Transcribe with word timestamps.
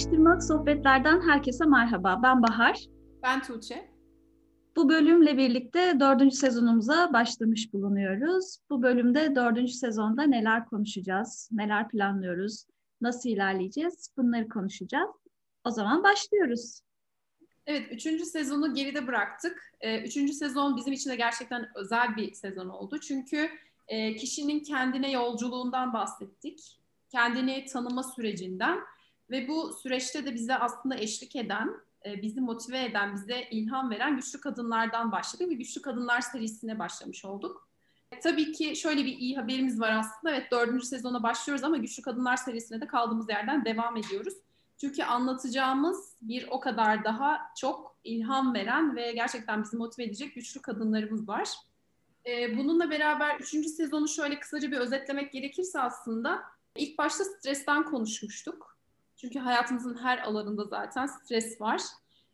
Atıştırmalık 0.00 0.44
sohbetlerden 0.44 1.20
herkese 1.20 1.64
merhaba. 1.64 2.20
Ben 2.22 2.42
Bahar. 2.42 2.86
Ben 3.22 3.42
Tuğçe. 3.42 3.90
Bu 4.76 4.88
bölümle 4.88 5.36
birlikte 5.36 6.00
dördüncü 6.00 6.36
sezonumuza 6.36 7.12
başlamış 7.12 7.72
bulunuyoruz. 7.72 8.58
Bu 8.70 8.82
bölümde 8.82 9.34
dördüncü 9.34 9.72
sezonda 9.72 10.22
neler 10.22 10.66
konuşacağız, 10.66 11.48
neler 11.52 11.88
planlıyoruz, 11.88 12.64
nasıl 13.00 13.28
ilerleyeceğiz 13.28 14.12
bunları 14.16 14.48
konuşacağız. 14.48 15.10
O 15.64 15.70
zaman 15.70 16.02
başlıyoruz. 16.02 16.80
Evet, 17.66 17.92
üçüncü 17.92 18.24
sezonu 18.24 18.74
geride 18.74 19.06
bıraktık. 19.06 19.72
Ee, 19.80 20.02
üçüncü 20.02 20.32
sezon 20.32 20.76
bizim 20.76 20.92
için 20.92 21.10
de 21.10 21.16
gerçekten 21.16 21.68
özel 21.74 22.16
bir 22.16 22.32
sezon 22.34 22.68
oldu. 22.68 23.00
Çünkü 23.00 23.48
e, 23.88 24.16
kişinin 24.16 24.60
kendine 24.60 25.10
yolculuğundan 25.10 25.92
bahsettik. 25.92 26.80
Kendini 27.10 27.64
tanıma 27.64 28.02
sürecinden 28.02 28.78
ve 29.30 29.48
bu 29.48 29.72
süreçte 29.72 30.26
de 30.26 30.34
bize 30.34 30.56
aslında 30.56 30.96
eşlik 30.96 31.36
eden, 31.36 31.74
e, 32.06 32.22
bizi 32.22 32.40
motive 32.40 32.84
eden, 32.84 33.14
bize 33.14 33.42
ilham 33.50 33.90
veren 33.90 34.16
güçlü 34.16 34.40
kadınlardan 34.40 35.12
başladık 35.12 35.48
ve 35.48 35.54
güçlü 35.54 35.82
kadınlar 35.82 36.20
serisine 36.20 36.78
başlamış 36.78 37.24
olduk. 37.24 37.68
Tabii 38.22 38.52
ki 38.52 38.76
şöyle 38.76 39.04
bir 39.04 39.18
iyi 39.18 39.36
haberimiz 39.36 39.80
var 39.80 39.92
aslında. 39.92 40.34
Evet 40.34 40.50
dördüncü 40.50 40.86
sezona 40.86 41.22
başlıyoruz 41.22 41.64
ama 41.64 41.76
güçlü 41.76 42.02
kadınlar 42.02 42.36
serisine 42.36 42.80
de 42.80 42.86
kaldığımız 42.86 43.28
yerden 43.28 43.64
devam 43.64 43.96
ediyoruz. 43.96 44.34
Çünkü 44.80 45.02
anlatacağımız 45.02 46.14
bir 46.22 46.48
o 46.50 46.60
kadar 46.60 47.04
daha 47.04 47.40
çok 47.56 47.96
ilham 48.04 48.54
veren 48.54 48.96
ve 48.96 49.12
gerçekten 49.12 49.62
bizi 49.62 49.76
motive 49.76 50.06
edecek 50.06 50.34
güçlü 50.34 50.62
kadınlarımız 50.62 51.28
var. 51.28 51.48
Ee, 52.26 52.58
bununla 52.58 52.90
beraber 52.90 53.40
üçüncü 53.40 53.68
sezonu 53.68 54.08
şöyle 54.08 54.40
kısaca 54.40 54.70
bir 54.70 54.76
özetlemek 54.76 55.32
gerekirse 55.32 55.80
aslında 55.80 56.42
ilk 56.76 56.98
başta 56.98 57.24
stresten 57.24 57.84
konuşmuştuk. 57.84 58.79
Çünkü 59.20 59.38
hayatımızın 59.38 59.96
her 60.02 60.18
alanında 60.18 60.64
zaten 60.64 61.06
stres 61.06 61.60
var 61.60 61.80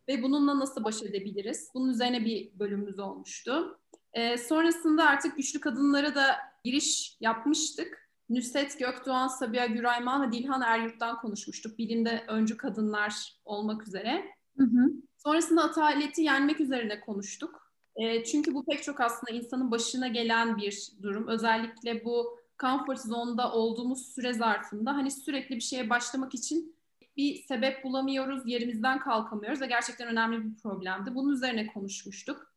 ve 0.09 0.23
bununla 0.23 0.59
nasıl 0.59 0.85
baş 0.85 1.03
edebiliriz? 1.03 1.71
Bunun 1.75 1.89
üzerine 1.89 2.25
bir 2.25 2.59
bölümümüz 2.59 2.99
olmuştu. 2.99 3.79
Ee, 4.13 4.39
sonrasında 4.39 5.05
artık 5.07 5.37
güçlü 5.37 5.61
kadınlara 5.61 6.15
da 6.15 6.37
giriş 6.65 7.17
yapmıştık. 7.21 8.09
Nüset 8.29 8.79
Gökdoğan, 8.79 9.29
Sabiha 9.29 9.67
Gürayman 9.67 10.27
ve 10.27 10.33
Dilhan 10.33 10.63
Eryurt'tan 10.63 11.21
konuşmuştuk. 11.21 11.79
Bilimde 11.79 12.25
öncü 12.29 12.57
kadınlar 12.57 13.33
olmak 13.45 13.89
üzere. 13.89 14.25
Hı 14.57 14.65
hı. 14.65 14.93
Sonrasında 15.19 15.65
ataleti 15.65 16.23
yenmek 16.23 16.61
üzerine 16.61 17.01
konuştuk. 17.01 17.73
E, 17.97 18.25
çünkü 18.25 18.55
bu 18.55 18.65
pek 18.65 18.83
çok 18.83 19.01
aslında 19.01 19.33
insanın 19.33 19.71
başına 19.71 20.09
gelen 20.09 20.57
bir 20.57 20.89
durum. 21.03 21.29
Özellikle 21.29 22.05
bu 22.05 22.39
comfort 22.59 23.01
zone'da 23.01 23.53
olduğumuz 23.53 24.15
süre 24.15 24.33
zarfında 24.33 24.95
hani 24.95 25.11
sürekli 25.11 25.57
bir 25.57 25.61
şeye 25.61 25.91
başlamak 25.91 26.35
için 26.35 26.76
bir 27.17 27.43
sebep 27.43 27.85
bulamıyoruz, 27.85 28.43
yerimizden 28.47 28.99
kalkamıyoruz 28.99 29.61
ve 29.61 29.67
gerçekten 29.67 30.09
önemli 30.09 30.45
bir 30.45 30.63
problemdi. 30.63 31.15
Bunun 31.15 31.33
üzerine 31.33 31.67
konuşmuştuk. 31.67 32.53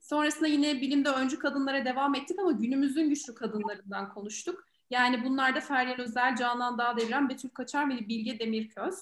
Sonrasında 0.00 0.46
yine 0.46 0.80
bilimde 0.80 1.08
öncü 1.08 1.38
kadınlara 1.38 1.84
devam 1.84 2.14
ettik 2.14 2.38
ama 2.38 2.52
günümüzün 2.52 3.08
güçlü 3.08 3.34
kadınlarından 3.34 4.14
konuştuk. 4.14 4.64
Yani 4.90 5.24
bunlar 5.24 5.54
da 5.54 5.60
Feryal 5.60 5.98
Özel, 5.98 6.36
Canan 6.36 6.78
Dağdeviren, 6.78 7.28
Betül 7.28 7.48
Kaçar 7.48 7.88
ve 7.88 8.08
Bilge 8.08 8.38
Demirköz. 8.38 8.94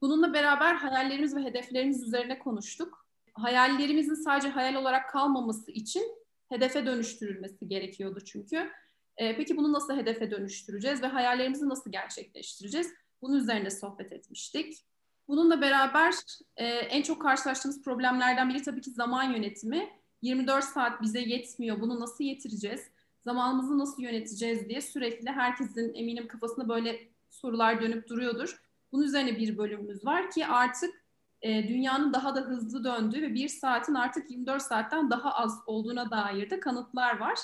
Bununla 0.00 0.32
beraber 0.32 0.74
hayallerimiz 0.74 1.36
ve 1.36 1.42
hedeflerimiz 1.44 2.02
üzerine 2.02 2.38
konuştuk. 2.38 3.06
Hayallerimizin 3.34 4.14
sadece 4.14 4.48
hayal 4.48 4.74
olarak 4.74 5.10
kalmaması 5.10 5.70
için 5.70 6.02
hedefe 6.48 6.86
dönüştürülmesi 6.86 7.68
gerekiyordu 7.68 8.20
çünkü. 8.24 8.70
Ee, 9.16 9.36
peki 9.36 9.56
bunu 9.56 9.72
nasıl 9.72 9.96
hedefe 9.96 10.30
dönüştüreceğiz 10.30 11.02
ve 11.02 11.06
hayallerimizi 11.06 11.68
nasıl 11.68 11.92
gerçekleştireceğiz? 11.92 12.94
Bunun 13.22 13.36
üzerine 13.36 13.70
sohbet 13.70 14.12
etmiştik. 14.12 14.84
Bununla 15.28 15.60
beraber 15.60 16.14
e, 16.56 16.66
en 16.66 17.02
çok 17.02 17.22
karşılaştığımız 17.22 17.82
problemlerden 17.82 18.48
biri 18.48 18.62
tabii 18.62 18.80
ki 18.80 18.90
zaman 18.90 19.32
yönetimi. 19.32 19.90
24 20.22 20.64
saat 20.64 21.02
bize 21.02 21.20
yetmiyor. 21.20 21.80
Bunu 21.80 22.00
nasıl 22.00 22.24
yetireceğiz? 22.24 22.80
Zamanımızı 23.24 23.78
nasıl 23.78 24.02
yöneteceğiz 24.02 24.68
diye 24.68 24.80
sürekli 24.80 25.30
herkesin 25.30 25.94
eminim 25.94 26.28
kafasında 26.28 26.68
böyle 26.68 27.00
sorular 27.30 27.80
dönüp 27.80 28.08
duruyordur. 28.08 28.62
Bunun 28.92 29.02
üzerine 29.02 29.36
bir 29.38 29.58
bölümümüz 29.58 30.04
var 30.04 30.30
ki 30.30 30.46
artık 30.46 31.04
e, 31.42 31.68
dünyanın 31.68 32.12
daha 32.12 32.36
da 32.36 32.40
hızlı 32.40 32.84
döndüğü 32.84 33.22
ve 33.22 33.34
bir 33.34 33.48
saatin 33.48 33.94
artık 33.94 34.30
24 34.30 34.62
saatten 34.62 35.10
daha 35.10 35.34
az 35.34 35.58
olduğuna 35.66 36.10
dair 36.10 36.50
de 36.50 36.60
kanıtlar 36.60 37.18
var. 37.18 37.38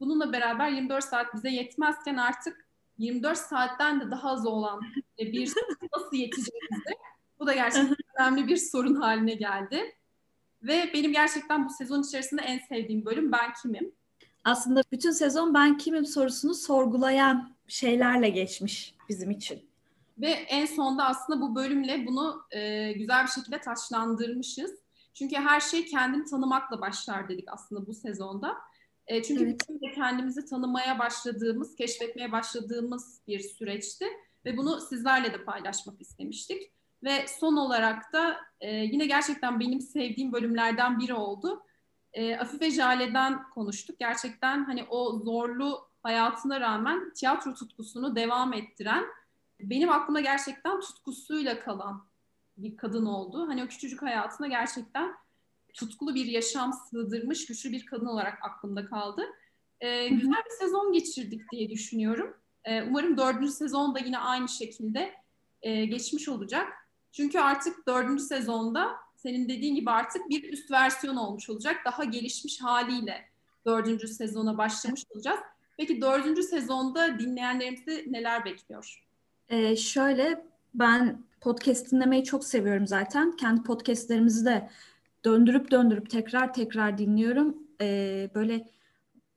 Bununla 0.00 0.32
beraber 0.32 0.68
24 0.68 1.04
saat 1.04 1.34
bize 1.34 1.50
yetmezken 1.50 2.16
artık 2.16 2.65
24 2.98 3.38
saatten 3.38 4.00
de 4.00 4.10
daha 4.10 4.30
az 4.30 4.46
olan 4.46 4.80
bir 5.18 5.52
nasıl 5.96 6.16
yeteceğimizi 6.16 6.96
bu 7.40 7.46
da 7.46 7.54
gerçekten 7.54 7.96
önemli 8.18 8.48
bir 8.48 8.56
sorun 8.56 8.94
haline 8.94 9.34
geldi. 9.34 9.96
Ve 10.62 10.90
benim 10.94 11.12
gerçekten 11.12 11.64
bu 11.64 11.70
sezon 11.70 12.02
içerisinde 12.02 12.42
en 12.42 12.58
sevdiğim 12.58 13.04
bölüm 13.04 13.32
Ben 13.32 13.52
Kimim? 13.62 13.92
Aslında 14.44 14.82
bütün 14.92 15.10
sezon 15.10 15.54
Ben 15.54 15.78
Kimim 15.78 16.06
sorusunu 16.06 16.54
sorgulayan 16.54 17.56
şeylerle 17.68 18.28
geçmiş 18.28 18.94
bizim 19.08 19.30
için. 19.30 19.68
Ve 20.18 20.30
en 20.30 20.66
sonda 20.66 21.04
aslında 21.04 21.40
bu 21.40 21.54
bölümle 21.54 22.06
bunu 22.06 22.42
e, 22.50 22.92
güzel 22.92 23.24
bir 23.24 23.30
şekilde 23.30 23.60
taşlandırmışız. 23.60 24.70
Çünkü 25.14 25.36
her 25.36 25.60
şey 25.60 25.86
kendini 25.86 26.24
tanımakla 26.24 26.80
başlar 26.80 27.28
dedik 27.28 27.48
aslında 27.52 27.86
bu 27.86 27.94
sezonda. 27.94 28.56
E, 29.06 29.22
çünkü 29.22 29.44
evet. 29.44 29.60
bizim 29.60 29.82
de 29.82 29.94
kendimizi 29.94 30.44
tanımaya 30.44 30.98
başladığımız, 30.98 31.76
keşfetmeye 31.76 32.32
başladığımız 32.32 33.20
bir 33.28 33.40
süreçti. 33.40 34.06
Ve 34.44 34.56
bunu 34.56 34.80
sizlerle 34.80 35.32
de 35.32 35.44
paylaşmak 35.44 36.00
istemiştik. 36.00 36.72
Ve 37.04 37.26
son 37.40 37.56
olarak 37.56 38.12
da 38.12 38.36
e, 38.60 38.70
yine 38.76 39.06
gerçekten 39.06 39.60
benim 39.60 39.80
sevdiğim 39.80 40.32
bölümlerden 40.32 40.98
biri 40.98 41.14
oldu. 41.14 41.62
E, 42.12 42.36
Afife 42.36 42.70
Jale'den 42.70 43.50
konuştuk. 43.50 43.98
Gerçekten 43.98 44.64
hani 44.64 44.84
o 44.84 45.18
zorlu 45.18 45.88
hayatına 46.02 46.60
rağmen 46.60 47.12
tiyatro 47.12 47.54
tutkusunu 47.54 48.16
devam 48.16 48.52
ettiren, 48.52 49.04
benim 49.60 49.90
aklıma 49.90 50.20
gerçekten 50.20 50.80
tutkusuyla 50.80 51.60
kalan 51.60 52.06
bir 52.56 52.76
kadın 52.76 53.06
oldu. 53.06 53.48
Hani 53.48 53.64
o 53.64 53.66
küçücük 53.66 54.02
hayatına 54.02 54.46
gerçekten 54.46 55.14
tutkulu 55.76 56.14
bir 56.14 56.26
yaşam 56.26 56.72
sığdırmış 56.72 57.46
güçlü 57.46 57.72
bir 57.72 57.86
kadın 57.86 58.06
olarak 58.06 58.38
aklımda 58.42 58.86
kaldı. 58.86 59.22
Ee, 59.80 60.08
güzel 60.08 60.42
bir 60.46 60.64
sezon 60.64 60.92
geçirdik 60.92 61.52
diye 61.52 61.70
düşünüyorum. 61.70 62.36
Ee, 62.64 62.82
umarım 62.82 63.16
dördüncü 63.16 63.52
sezon 63.52 63.94
da 63.94 63.98
yine 63.98 64.18
aynı 64.18 64.48
şekilde 64.48 65.14
e, 65.62 65.84
geçmiş 65.84 66.28
olacak. 66.28 66.72
Çünkü 67.12 67.38
artık 67.38 67.86
dördüncü 67.86 68.22
sezonda 68.22 68.96
senin 69.16 69.48
dediğin 69.48 69.74
gibi 69.74 69.90
artık 69.90 70.28
bir 70.30 70.52
üst 70.52 70.70
versiyon 70.70 71.16
olmuş 71.16 71.50
olacak. 71.50 71.76
Daha 71.84 72.04
gelişmiş 72.04 72.62
haliyle 72.62 73.24
dördüncü 73.66 74.08
sezona 74.08 74.58
başlamış 74.58 75.02
olacağız. 75.10 75.40
Peki 75.76 76.00
dördüncü 76.00 76.42
sezonda 76.42 77.18
dinleyenlerimizi 77.18 78.04
neler 78.08 78.44
bekliyor? 78.44 79.04
Ee, 79.48 79.76
şöyle 79.76 80.44
ben 80.74 81.24
podcast 81.40 81.92
dinlemeyi 81.92 82.24
çok 82.24 82.44
seviyorum 82.44 82.86
zaten. 82.86 83.36
Kendi 83.36 83.62
podcastlerimizi 83.62 84.44
de 84.44 84.70
döndürüp 85.26 85.70
döndürüp 85.70 86.10
tekrar 86.10 86.54
tekrar 86.54 86.98
dinliyorum. 86.98 87.56
Ee, 87.80 88.30
böyle 88.34 88.68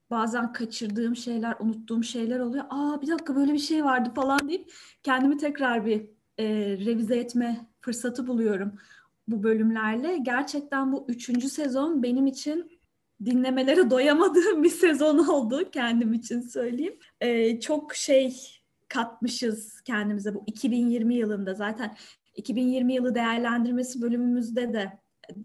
bazen 0.09 0.53
kaçırdığım 0.53 1.15
şeyler, 1.15 1.55
unuttuğum 1.59 2.03
şeyler 2.03 2.39
oluyor. 2.39 2.65
Aa 2.69 3.01
bir 3.01 3.07
dakika 3.07 3.35
böyle 3.35 3.53
bir 3.53 3.59
şey 3.59 3.85
vardı 3.85 4.11
falan 4.15 4.49
deyip 4.49 4.73
kendimi 5.03 5.37
tekrar 5.37 5.85
bir 5.85 6.01
e, 6.37 6.45
revize 6.85 7.15
etme 7.15 7.67
fırsatı 7.81 8.27
buluyorum 8.27 8.73
bu 9.27 9.43
bölümlerle. 9.43 10.17
Gerçekten 10.17 10.91
bu 10.91 11.05
üçüncü 11.07 11.49
sezon 11.49 12.03
benim 12.03 12.27
için 12.27 12.79
dinlemelere 13.25 13.89
doyamadığım 13.89 14.63
bir 14.63 14.69
sezon 14.69 15.17
oldu 15.27 15.71
kendim 15.71 16.13
için 16.13 16.41
söyleyeyim. 16.41 16.99
Ee, 17.21 17.59
çok 17.59 17.95
şey 17.95 18.35
katmışız 18.87 19.81
kendimize 19.81 20.35
bu 20.35 20.43
2020 20.47 21.15
yılında 21.15 21.53
zaten 21.53 21.97
2020 22.35 22.93
yılı 22.93 23.15
değerlendirmesi 23.15 24.01
bölümümüzde 24.01 24.73
de 24.73 24.99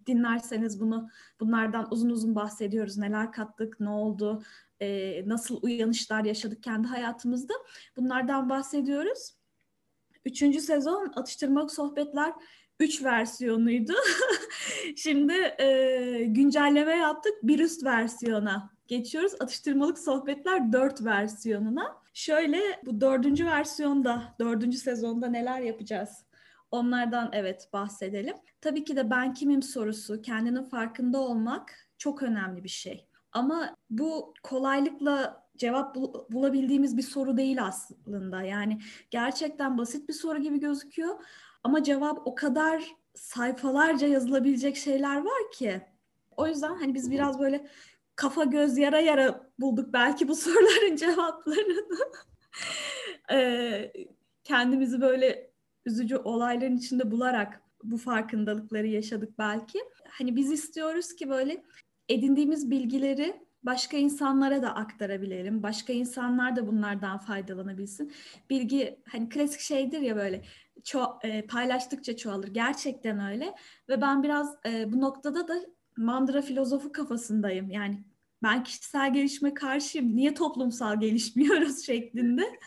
dinlerseniz 0.06 0.80
bunu 0.80 1.08
bunlardan 1.40 1.88
uzun 1.90 2.10
uzun 2.10 2.34
bahsediyoruz. 2.34 2.98
Neler 2.98 3.32
kattık, 3.32 3.80
ne 3.80 3.88
oldu, 3.88 4.42
e, 4.80 5.22
nasıl 5.28 5.58
uyanışlar 5.62 6.24
yaşadık 6.24 6.62
kendi 6.62 6.88
hayatımızda. 6.88 7.54
Bunlardan 7.96 8.48
bahsediyoruz. 8.48 9.34
Üçüncü 10.24 10.60
sezon 10.60 11.12
atıştırmalık 11.16 11.72
sohbetler 11.72 12.32
3 12.80 13.04
versiyonuydu. 13.04 13.92
Şimdi 14.96 15.32
e, 15.58 16.24
güncelleme 16.26 16.96
yaptık. 16.96 17.32
Bir 17.42 17.58
üst 17.58 17.84
versiyona 17.84 18.70
geçiyoruz. 18.86 19.32
Atıştırmalık 19.40 19.98
sohbetler 19.98 20.72
4 20.72 21.04
versiyonuna. 21.04 21.96
Şöyle 22.14 22.60
bu 22.86 23.00
dördüncü 23.00 23.46
versiyonda, 23.46 24.34
dördüncü 24.40 24.78
sezonda 24.78 25.26
neler 25.26 25.60
yapacağız? 25.60 26.24
Onlardan 26.70 27.30
evet 27.32 27.68
bahsedelim. 27.72 28.36
Tabii 28.60 28.84
ki 28.84 28.96
de 28.96 29.10
ben 29.10 29.34
kimim 29.34 29.62
sorusu, 29.62 30.22
kendinin 30.22 30.62
farkında 30.62 31.18
olmak 31.18 31.88
çok 31.98 32.22
önemli 32.22 32.64
bir 32.64 32.68
şey. 32.68 33.08
Ama 33.32 33.76
bu 33.90 34.34
kolaylıkla 34.42 35.44
cevap 35.56 35.94
bul- 35.94 36.32
bulabildiğimiz 36.32 36.96
bir 36.96 37.02
soru 37.02 37.36
değil 37.36 37.62
aslında. 37.64 38.42
Yani 38.42 38.80
gerçekten 39.10 39.78
basit 39.78 40.08
bir 40.08 40.14
soru 40.14 40.38
gibi 40.38 40.60
gözüküyor. 40.60 41.24
Ama 41.64 41.82
cevap 41.82 42.26
o 42.26 42.34
kadar 42.34 42.84
sayfalarca 43.14 44.06
yazılabilecek 44.06 44.76
şeyler 44.76 45.16
var 45.16 45.50
ki. 45.52 45.82
O 46.36 46.46
yüzden 46.46 46.74
hani 46.74 46.94
biz 46.94 47.10
biraz 47.10 47.40
böyle 47.40 47.66
kafa 48.16 48.44
göz 48.44 48.78
yara 48.78 49.00
yara 49.00 49.50
bulduk 49.58 49.92
belki 49.92 50.28
bu 50.28 50.34
soruların 50.34 50.96
cevaplarını. 50.96 51.84
kendimizi 54.44 55.00
böyle 55.00 55.53
üzücü 55.86 56.16
olayların 56.16 56.76
içinde 56.76 57.10
bularak 57.10 57.62
bu 57.84 57.96
farkındalıkları 57.96 58.86
yaşadık 58.86 59.38
belki. 59.38 59.78
Hani 60.08 60.36
biz 60.36 60.52
istiyoruz 60.52 61.14
ki 61.14 61.28
böyle 61.28 61.64
edindiğimiz 62.08 62.70
bilgileri 62.70 63.44
başka 63.62 63.96
insanlara 63.96 64.62
da 64.62 64.74
aktarabilelim. 64.74 65.62
Başka 65.62 65.92
insanlar 65.92 66.56
da 66.56 66.66
bunlardan 66.66 67.18
faydalanabilsin. 67.18 68.12
Bilgi 68.50 69.00
hani 69.08 69.28
klasik 69.28 69.60
şeydir 69.60 70.00
ya 70.00 70.16
böyle 70.16 70.44
ço- 70.82 71.26
e, 71.26 71.46
paylaştıkça 71.46 72.16
çoğalır. 72.16 72.48
Gerçekten 72.48 73.32
öyle. 73.32 73.54
Ve 73.88 74.00
ben 74.00 74.22
biraz 74.22 74.56
e, 74.66 74.92
bu 74.92 75.00
noktada 75.00 75.48
da 75.48 75.54
mandıra 75.96 76.42
filozofu 76.42 76.92
kafasındayım. 76.92 77.70
Yani 77.70 78.04
ben 78.42 78.64
kişisel 78.64 79.12
gelişme 79.14 79.54
karşıyım. 79.54 80.16
Niye 80.16 80.34
toplumsal 80.34 81.00
gelişmiyoruz 81.00 81.82
şeklinde. 81.86 82.58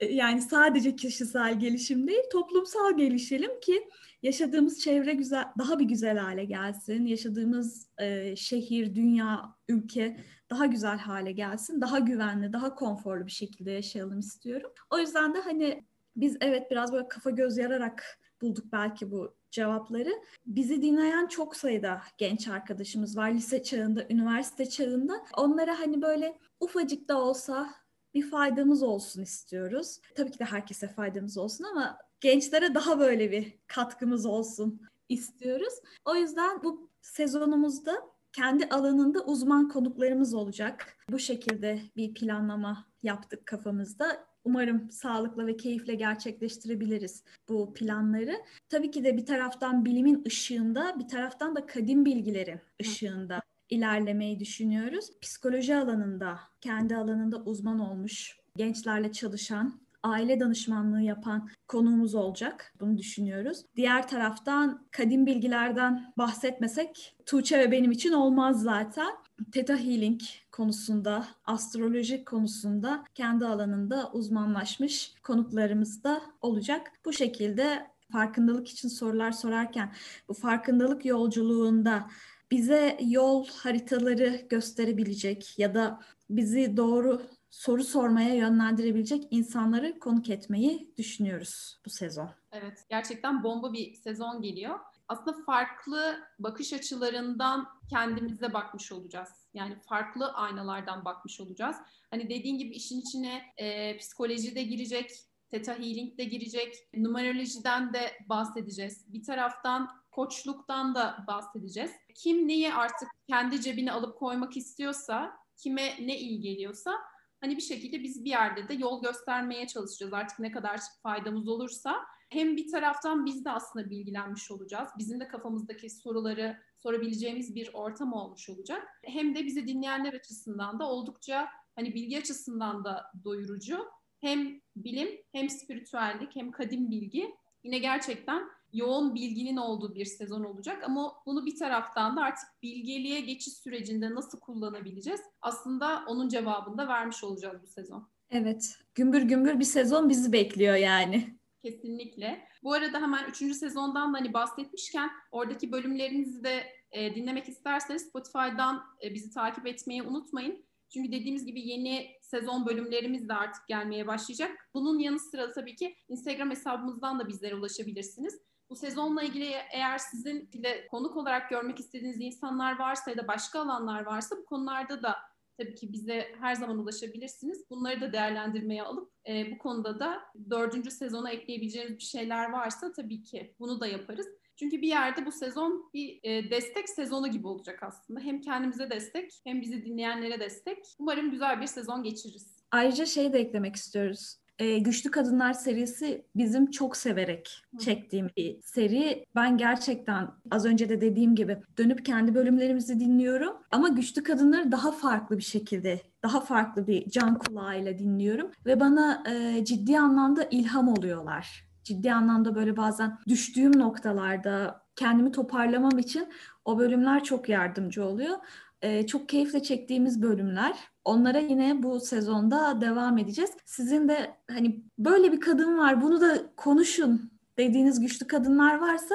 Yani 0.00 0.42
sadece 0.42 0.96
kişisel 0.96 1.60
gelişim 1.60 2.08
değil, 2.08 2.22
toplumsal 2.32 2.96
gelişelim 2.96 3.60
ki 3.60 3.88
yaşadığımız 4.22 4.80
çevre 4.80 5.14
güzel, 5.14 5.44
daha 5.58 5.78
bir 5.78 5.84
güzel 5.84 6.18
hale 6.18 6.44
gelsin. 6.44 7.06
Yaşadığımız 7.06 7.88
e, 7.98 8.36
şehir, 8.36 8.94
dünya, 8.94 9.54
ülke 9.68 10.16
daha 10.50 10.66
güzel 10.66 10.98
hale 10.98 11.32
gelsin. 11.32 11.80
Daha 11.80 11.98
güvenli, 11.98 12.52
daha 12.52 12.74
konforlu 12.74 13.26
bir 13.26 13.30
şekilde 13.30 13.70
yaşayalım 13.70 14.18
istiyorum. 14.18 14.70
O 14.90 14.98
yüzden 14.98 15.34
de 15.34 15.40
hani 15.40 15.84
biz 16.16 16.36
evet 16.40 16.70
biraz 16.70 16.92
böyle 16.92 17.08
kafa 17.08 17.30
göz 17.30 17.58
yararak 17.58 18.18
bulduk 18.42 18.64
belki 18.72 19.10
bu 19.10 19.34
cevapları. 19.50 20.10
Bizi 20.46 20.82
dinleyen 20.82 21.26
çok 21.26 21.56
sayıda 21.56 22.02
genç 22.18 22.48
arkadaşımız 22.48 23.16
var 23.16 23.30
lise 23.30 23.62
çağında, 23.62 24.06
üniversite 24.10 24.68
çağında. 24.68 25.24
Onlara 25.36 25.78
hani 25.78 26.02
böyle 26.02 26.38
ufacık 26.60 27.08
da 27.08 27.18
olsa 27.22 27.70
bir 28.14 28.30
faydamız 28.30 28.82
olsun 28.82 29.22
istiyoruz. 29.22 30.00
Tabii 30.14 30.30
ki 30.30 30.38
de 30.38 30.44
herkese 30.44 30.88
faydamız 30.88 31.38
olsun 31.38 31.64
ama 31.64 31.98
gençlere 32.20 32.74
daha 32.74 32.98
böyle 33.00 33.30
bir 33.30 33.58
katkımız 33.66 34.26
olsun 34.26 34.80
istiyoruz. 35.08 35.74
O 36.04 36.14
yüzden 36.14 36.62
bu 36.62 36.90
sezonumuzda 37.02 38.02
kendi 38.32 38.68
alanında 38.68 39.24
uzman 39.24 39.68
konuklarımız 39.68 40.34
olacak. 40.34 40.96
Bu 41.10 41.18
şekilde 41.18 41.80
bir 41.96 42.14
planlama 42.14 42.86
yaptık 43.02 43.46
kafamızda. 43.46 44.30
Umarım 44.44 44.90
sağlıklı 44.90 45.46
ve 45.46 45.56
keyifle 45.56 45.94
gerçekleştirebiliriz 45.94 47.24
bu 47.48 47.74
planları. 47.74 48.36
Tabii 48.68 48.90
ki 48.90 49.04
de 49.04 49.16
bir 49.16 49.26
taraftan 49.26 49.84
bilimin 49.84 50.24
ışığında, 50.26 50.98
bir 50.98 51.08
taraftan 51.08 51.56
da 51.56 51.66
kadim 51.66 52.04
bilgilerin 52.04 52.60
ışığında 52.82 53.40
ilerlemeyi 53.70 54.40
düşünüyoruz. 54.40 55.10
Psikoloji 55.20 55.76
alanında, 55.76 56.40
kendi 56.60 56.96
alanında 56.96 57.42
uzman 57.42 57.78
olmuş, 57.78 58.36
gençlerle 58.56 59.12
çalışan, 59.12 59.80
aile 60.02 60.40
danışmanlığı 60.40 61.02
yapan 61.02 61.48
konuğumuz 61.68 62.14
olacak. 62.14 62.74
Bunu 62.80 62.98
düşünüyoruz. 62.98 63.64
Diğer 63.76 64.08
taraftan 64.08 64.86
kadim 64.90 65.26
bilgilerden 65.26 66.12
bahsetmesek 66.18 67.16
Tuğçe 67.26 67.58
ve 67.58 67.72
benim 67.72 67.90
için 67.90 68.12
olmaz 68.12 68.62
zaten. 68.62 69.10
Theta 69.52 69.76
Healing 69.76 70.20
konusunda, 70.52 71.26
astroloji 71.44 72.24
konusunda 72.24 73.04
kendi 73.14 73.46
alanında 73.46 74.10
uzmanlaşmış 74.12 75.14
konuklarımız 75.22 76.04
da 76.04 76.22
olacak. 76.40 76.92
Bu 77.04 77.12
şekilde 77.12 77.86
farkındalık 78.12 78.68
için 78.68 78.88
sorular 78.88 79.32
sorarken 79.32 79.92
bu 80.28 80.34
farkındalık 80.34 81.04
yolculuğunda 81.04 82.06
bize 82.50 82.98
yol 83.00 83.46
haritaları 83.48 84.46
gösterebilecek 84.50 85.58
ya 85.58 85.74
da 85.74 86.00
bizi 86.30 86.76
doğru 86.76 87.22
soru 87.50 87.84
sormaya 87.84 88.34
yönlendirebilecek 88.34 89.28
insanları 89.30 89.98
konuk 89.98 90.30
etmeyi 90.30 90.94
düşünüyoruz 90.98 91.80
bu 91.86 91.90
sezon. 91.90 92.30
Evet, 92.52 92.84
gerçekten 92.88 93.44
bomba 93.44 93.72
bir 93.72 93.94
sezon 93.94 94.42
geliyor. 94.42 94.78
Aslında 95.08 95.44
farklı 95.46 96.16
bakış 96.38 96.72
açılarından 96.72 97.68
kendimize 97.90 98.52
bakmış 98.52 98.92
olacağız. 98.92 99.28
Yani 99.54 99.76
farklı 99.88 100.32
aynalardan 100.32 101.04
bakmış 101.04 101.40
olacağız. 101.40 101.76
Hani 102.10 102.30
dediğin 102.30 102.58
gibi 102.58 102.74
işin 102.74 103.00
içine 103.00 103.42
e, 103.56 103.96
psikoloji 103.96 104.54
de 104.54 104.62
girecek, 104.62 105.10
Theta 105.50 105.72
Healing 105.78 106.18
de 106.18 106.24
girecek, 106.24 106.74
numerolojiden 106.94 107.92
de 107.92 108.12
bahsedeceğiz. 108.28 109.12
Bir 109.12 109.22
taraftan 109.22 109.88
koçluktan 110.20 110.94
da 110.94 111.24
bahsedeceğiz. 111.26 111.90
Kim 112.14 112.48
neyi 112.48 112.74
artık 112.74 113.08
kendi 113.28 113.60
cebine 113.60 113.92
alıp 113.92 114.18
koymak 114.18 114.56
istiyorsa, 114.56 115.32
kime 115.56 115.94
ne 116.00 116.18
iyi 116.18 116.40
geliyorsa 116.40 116.94
hani 117.40 117.56
bir 117.56 117.62
şekilde 117.62 118.02
biz 118.02 118.24
bir 118.24 118.30
yerde 118.30 118.68
de 118.68 118.74
yol 118.74 119.02
göstermeye 119.02 119.66
çalışacağız 119.66 120.12
artık 120.12 120.38
ne 120.38 120.52
kadar 120.52 120.80
faydamız 121.02 121.48
olursa. 121.48 121.96
Hem 122.30 122.56
bir 122.56 122.72
taraftan 122.72 123.26
biz 123.26 123.44
de 123.44 123.50
aslında 123.50 123.90
bilgilenmiş 123.90 124.50
olacağız. 124.50 124.88
Bizim 124.98 125.20
de 125.20 125.28
kafamızdaki 125.28 125.90
soruları 125.90 126.56
sorabileceğimiz 126.78 127.54
bir 127.54 127.70
ortam 127.74 128.12
olmuş 128.12 128.48
olacak. 128.48 128.88
Hem 129.04 129.34
de 129.34 129.46
bizi 129.46 129.66
dinleyenler 129.66 130.12
açısından 130.12 130.80
da 130.80 130.88
oldukça 130.88 131.48
hani 131.76 131.94
bilgi 131.94 132.18
açısından 132.18 132.84
da 132.84 133.04
doyurucu. 133.24 133.86
Hem 134.20 134.60
bilim, 134.76 135.08
hem 135.32 135.50
spiritüellik, 135.50 136.36
hem 136.36 136.50
kadim 136.50 136.90
bilgi 136.90 137.34
yine 137.64 137.78
gerçekten 137.78 138.59
yoğun 138.72 139.14
bilginin 139.14 139.56
olduğu 139.56 139.94
bir 139.94 140.04
sezon 140.04 140.44
olacak 140.44 140.84
ama 140.84 141.12
bunu 141.26 141.46
bir 141.46 141.56
taraftan 141.56 142.16
da 142.16 142.22
artık 142.22 142.48
bilgeliğe 142.62 143.20
geçiş 143.20 143.54
sürecinde 143.54 144.14
nasıl 144.14 144.40
kullanabileceğiz? 144.40 145.20
Aslında 145.42 146.04
onun 146.08 146.28
cevabını 146.28 146.78
da 146.78 146.88
vermiş 146.88 147.24
olacağız 147.24 147.62
bu 147.62 147.66
sezon. 147.66 148.08
Evet, 148.30 148.78
gümbür 148.94 149.22
gümbür 149.22 149.60
bir 149.60 149.64
sezon 149.64 150.08
bizi 150.08 150.32
bekliyor 150.32 150.74
yani. 150.74 151.40
Kesinlikle. 151.62 152.48
Bu 152.62 152.72
arada 152.72 153.02
hemen 153.02 153.30
3. 153.30 153.36
sezondan 153.36 154.14
da 154.14 154.18
hani 154.18 154.32
bahsetmişken 154.32 155.10
oradaki 155.30 155.72
bölümlerinizi 155.72 156.44
de 156.44 156.66
e, 156.92 157.14
dinlemek 157.14 157.48
isterseniz 157.48 158.02
Spotify'dan 158.02 158.82
e, 159.04 159.14
bizi 159.14 159.30
takip 159.30 159.66
etmeyi 159.66 160.02
unutmayın. 160.02 160.64
Çünkü 160.88 161.12
dediğimiz 161.12 161.46
gibi 161.46 161.68
yeni 161.68 162.08
sezon 162.20 162.66
bölümlerimiz 162.66 163.28
de 163.28 163.34
artık 163.34 163.68
gelmeye 163.68 164.06
başlayacak. 164.06 164.70
Bunun 164.74 164.98
yanı 164.98 165.18
sıra 165.18 165.52
tabii 165.52 165.76
ki 165.76 165.96
Instagram 166.08 166.50
hesabımızdan 166.50 167.18
da 167.20 167.28
bizlere 167.28 167.54
ulaşabilirsiniz. 167.54 168.40
Bu 168.70 168.76
sezonla 168.76 169.22
ilgili 169.22 169.54
eğer 169.72 169.98
sizin 169.98 170.48
de 170.52 170.86
konuk 170.90 171.16
olarak 171.16 171.50
görmek 171.50 171.80
istediğiniz 171.80 172.20
insanlar 172.20 172.78
varsa 172.78 173.10
ya 173.10 173.16
da 173.16 173.28
başka 173.28 173.60
alanlar 173.60 174.06
varsa 174.06 174.36
bu 174.36 174.44
konularda 174.44 175.02
da 175.02 175.16
tabii 175.58 175.74
ki 175.74 175.92
bize 175.92 176.26
her 176.40 176.54
zaman 176.54 176.78
ulaşabilirsiniz. 176.78 177.70
Bunları 177.70 178.00
da 178.00 178.12
değerlendirmeye 178.12 178.82
alıp 178.82 179.12
e, 179.28 179.50
bu 179.50 179.58
konuda 179.58 180.00
da 180.00 180.20
dördüncü 180.50 180.90
sezona 180.90 181.30
ekleyebileceğiniz 181.30 181.98
bir 181.98 182.02
şeyler 182.02 182.50
varsa 182.50 182.92
tabii 182.92 183.22
ki 183.22 183.54
bunu 183.58 183.80
da 183.80 183.86
yaparız. 183.86 184.28
Çünkü 184.56 184.82
bir 184.82 184.88
yerde 184.88 185.26
bu 185.26 185.32
sezon 185.32 185.90
bir 185.94 186.20
e, 186.22 186.50
destek 186.50 186.88
sezonu 186.88 187.28
gibi 187.28 187.46
olacak 187.46 187.82
aslında. 187.82 188.20
Hem 188.20 188.40
kendimize 188.40 188.90
destek 188.90 189.40
hem 189.44 189.60
bizi 189.60 189.84
dinleyenlere 189.84 190.40
destek. 190.40 190.78
Umarım 190.98 191.30
güzel 191.30 191.60
bir 191.60 191.66
sezon 191.66 192.02
geçiririz. 192.02 192.56
Ayrıca 192.70 193.06
şey 193.06 193.32
de 193.32 193.38
eklemek 193.38 193.76
istiyoruz 193.76 194.39
e, 194.60 194.78
Güçlü 194.78 195.10
Kadınlar 195.10 195.52
serisi 195.52 196.24
bizim 196.36 196.70
çok 196.70 196.96
severek 196.96 197.62
çektiğim 197.78 198.30
bir 198.36 198.60
seri. 198.62 199.24
Ben 199.34 199.58
gerçekten 199.58 200.28
az 200.50 200.66
önce 200.66 200.88
de 200.88 201.00
dediğim 201.00 201.34
gibi 201.34 201.58
dönüp 201.78 202.04
kendi 202.04 202.34
bölümlerimizi 202.34 203.00
dinliyorum 203.00 203.56
ama 203.70 203.88
Güçlü 203.88 204.22
Kadınları 204.22 204.72
daha 204.72 204.92
farklı 204.92 205.38
bir 205.38 205.42
şekilde, 205.42 206.00
daha 206.22 206.40
farklı 206.40 206.86
bir 206.86 207.10
can 207.10 207.38
kulağıyla 207.38 207.98
dinliyorum 207.98 208.50
ve 208.66 208.80
bana 208.80 209.22
e, 209.30 209.64
ciddi 209.64 209.98
anlamda 209.98 210.44
ilham 210.50 210.88
oluyorlar. 210.88 211.70
Ciddi 211.84 212.12
anlamda 212.12 212.54
böyle 212.54 212.76
bazen 212.76 213.18
düştüğüm 213.28 213.78
noktalarda 213.78 214.82
kendimi 214.96 215.32
toparlamam 215.32 215.98
için 215.98 216.28
o 216.64 216.78
bölümler 216.78 217.24
çok 217.24 217.48
yardımcı 217.48 218.04
oluyor. 218.04 218.36
Ee, 218.82 219.06
çok 219.06 219.28
keyifle 219.28 219.62
çektiğimiz 219.62 220.22
bölümler. 220.22 220.76
Onlara 221.04 221.38
yine 221.38 221.82
bu 221.82 222.00
sezonda 222.00 222.80
devam 222.80 223.18
edeceğiz. 223.18 223.50
Sizin 223.64 224.08
de 224.08 224.36
hani 224.50 224.84
böyle 224.98 225.32
bir 225.32 225.40
kadın 225.40 225.78
var 225.78 226.02
bunu 226.02 226.20
da 226.20 226.52
konuşun 226.56 227.30
dediğiniz 227.58 228.00
güçlü 228.00 228.26
kadınlar 228.26 228.78
varsa 228.78 229.14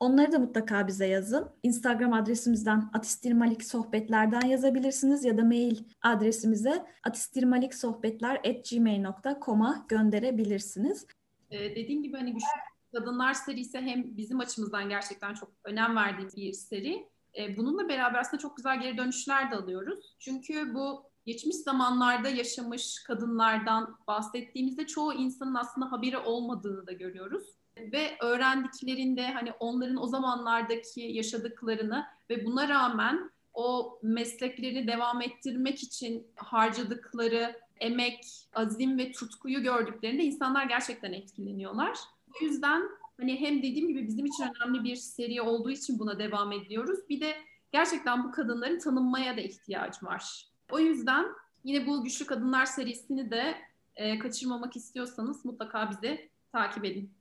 onları 0.00 0.32
da 0.32 0.38
mutlaka 0.38 0.86
bize 0.86 1.06
yazın. 1.06 1.48
Instagram 1.62 2.12
adresimizden 2.12 2.90
atistirmalik 2.92 3.64
sohbetlerden 3.64 4.46
yazabilirsiniz 4.46 5.24
ya 5.24 5.38
da 5.38 5.44
mail 5.44 5.78
adresimize 6.02 6.86
atistirmaliksohbetler@gmail.com'a 7.04 9.86
gönderebilirsiniz. 9.88 11.06
Ee, 11.50 11.76
dediğim 11.76 12.02
gibi 12.02 12.16
hani 12.16 12.32
güçlü 12.32 12.46
kadınlar 12.94 13.34
serisi 13.34 13.78
hem 13.78 14.16
bizim 14.16 14.40
açımızdan 14.40 14.88
gerçekten 14.88 15.34
çok 15.34 15.52
önem 15.64 15.96
verdiğim 15.96 16.30
bir 16.36 16.52
seri. 16.52 17.08
E, 17.38 17.56
bununla 17.56 17.88
beraber 17.88 18.18
aslında 18.18 18.40
çok 18.40 18.56
güzel 18.56 18.80
geri 18.80 18.96
dönüşler 18.96 19.50
de 19.50 19.56
alıyoruz. 19.56 20.14
Çünkü 20.18 20.74
bu 20.74 21.02
geçmiş 21.26 21.56
zamanlarda 21.56 22.28
yaşamış 22.28 23.02
kadınlardan 23.06 23.96
bahsettiğimizde 24.06 24.86
çoğu 24.86 25.14
insanın 25.14 25.54
aslında 25.54 25.92
haberi 25.92 26.18
olmadığını 26.18 26.86
da 26.86 26.92
görüyoruz. 26.92 27.44
Ve 27.76 28.16
öğrendiklerinde 28.20 29.32
hani 29.32 29.52
onların 29.52 30.02
o 30.02 30.06
zamanlardaki 30.06 31.00
yaşadıklarını 31.00 32.04
ve 32.30 32.44
buna 32.44 32.68
rağmen 32.68 33.30
o 33.54 33.98
mesleklerini 34.02 34.86
devam 34.86 35.22
ettirmek 35.22 35.82
için 35.82 36.26
harcadıkları 36.36 37.60
emek, 37.80 38.24
azim 38.54 38.98
ve 38.98 39.12
tutkuyu 39.12 39.62
gördüklerinde 39.62 40.22
insanlar 40.22 40.64
gerçekten 40.64 41.12
etkileniyorlar. 41.12 41.98
O 42.34 42.44
yüzden 42.44 42.82
hani 43.16 43.40
hem 43.40 43.58
dediğim 43.58 43.88
gibi 43.88 44.06
bizim 44.06 44.26
için 44.26 44.44
önemli 44.44 44.84
bir 44.84 44.96
seri 44.96 45.42
olduğu 45.42 45.70
için 45.70 45.98
buna 45.98 46.18
devam 46.18 46.52
ediyoruz. 46.52 46.98
Bir 47.08 47.20
de 47.20 47.34
gerçekten 47.72 48.24
bu 48.24 48.30
kadınların 48.30 48.78
tanınmaya 48.78 49.36
da 49.36 49.40
ihtiyacı 49.40 50.06
var. 50.06 50.48
O 50.70 50.78
yüzden 50.78 51.26
yine 51.64 51.86
bu 51.86 52.04
Güçlü 52.04 52.26
Kadınlar 52.26 52.66
serisini 52.66 53.30
de 53.30 53.54
e, 53.96 54.18
kaçırmamak 54.18 54.76
istiyorsanız 54.76 55.44
mutlaka 55.44 55.90
bizi 55.90 56.28
takip 56.52 56.84
edin. 56.84 57.12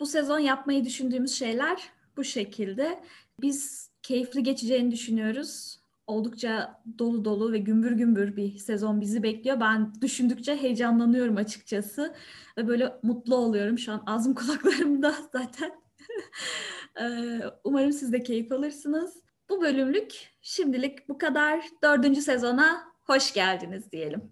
Bu 0.00 0.06
sezon 0.06 0.38
yapmayı 0.38 0.84
düşündüğümüz 0.84 1.34
şeyler 1.34 1.90
bu 2.16 2.24
şekilde. 2.24 3.04
Biz 3.40 3.90
keyifli 4.02 4.42
geçeceğini 4.42 4.90
düşünüyoruz. 4.90 5.79
Oldukça 6.10 6.82
dolu 6.98 7.24
dolu 7.24 7.52
ve 7.52 7.58
gümbür 7.58 7.92
gümbür 7.92 8.36
bir 8.36 8.58
sezon 8.58 9.00
bizi 9.00 9.22
bekliyor. 9.22 9.60
Ben 9.60 9.92
düşündükçe 10.00 10.56
heyecanlanıyorum 10.56 11.36
açıkçası. 11.36 12.14
Ve 12.56 12.68
böyle 12.68 12.94
mutlu 13.02 13.36
oluyorum. 13.36 13.78
Şu 13.78 13.92
an 13.92 14.02
ağzım 14.06 14.34
kulaklarımda 14.34 15.14
zaten. 15.32 15.72
Ee, 17.00 17.40
umarım 17.64 17.92
siz 17.92 18.12
de 18.12 18.22
keyif 18.22 18.52
alırsınız. 18.52 19.16
Bu 19.50 19.62
bölümlük 19.62 20.28
şimdilik 20.42 21.08
bu 21.08 21.18
kadar. 21.18 21.64
Dördüncü 21.82 22.22
sezona 22.22 22.82
hoş 23.02 23.32
geldiniz 23.32 23.92
diyelim. 23.92 24.22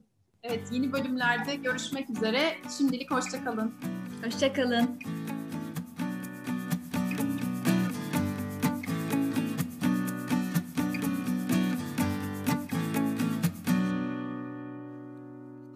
Evet, 0.42 0.68
yeni 0.72 0.92
bölümlerde 0.92 1.54
görüşmek 1.56 2.10
üzere. 2.10 2.56
Şimdilik 2.78 3.10
hoşçakalın. 3.10 3.74
Hoşçakalın. 4.24 4.98